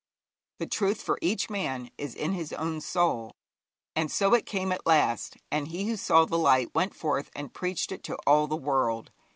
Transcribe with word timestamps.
The 0.57 0.65
truth 0.65 0.99
for 0.99 1.19
each 1.21 1.47
man 1.47 1.91
is 1.95 2.15
in 2.15 2.33
his 2.33 2.53
own 2.53 2.81
soul. 2.81 3.35
And 3.95 4.09
so 4.11 4.33
it 4.33 4.47
came 4.47 4.71
at 4.71 4.87
last, 4.87 5.37
and 5.51 5.67
he 5.67 5.85
who 5.87 5.95
saw 5.95 6.25
the 6.25 6.39
light 6.39 6.73
went 6.73 6.95
forth 6.95 7.29
and 7.35 7.53
preached 7.53 7.91
it 7.91 8.03
to 8.05 8.15
all 8.25 8.47
the 8.47 8.55
world. 8.57 9.11